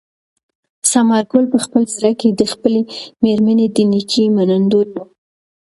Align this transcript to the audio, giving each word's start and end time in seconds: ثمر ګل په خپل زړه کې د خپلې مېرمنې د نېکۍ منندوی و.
ثمر 0.89 1.23
ګل 1.31 1.45
په 1.53 1.57
خپل 1.65 1.83
زړه 1.95 2.11
کې 2.19 2.29
د 2.31 2.41
خپلې 2.53 2.81
مېرمنې 3.23 3.67
د 3.75 3.77
نېکۍ 3.91 4.25
منندوی 4.35 4.87
و. 4.93 5.03